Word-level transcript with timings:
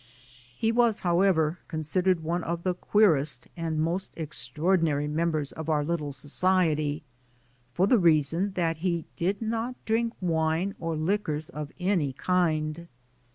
He 0.57 0.71
was, 0.71 1.01
however, 1.01 1.59
considered 1.67 2.21
one 2.23 2.43
of 2.43 2.63
the 2.63 2.73
queerest 2.73 3.47
and 3.55 3.79
most 3.79 4.09
extraordinary 4.17 5.07
members 5.07 5.51
of 5.51 5.69
our 5.69 5.85
little 5.85 6.11
so 6.11 6.27
ciety, 6.27 7.03
for 7.71 7.85
the 7.85 7.99
reason 7.99 8.53
that 8.53 8.77
he 8.77 9.05
did 9.15 9.43
not 9.43 9.75
drink 9.85 10.13
wine 10.19 10.73
or 10.79 10.95
liquors 10.95 11.49
of 11.49 11.71
any 11.79 12.13
kind. 12.13 12.87